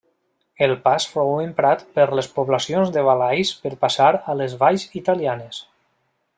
[0.67, 5.65] El pas fou emprat per les poblacions del Valais per passar a les valls italianes.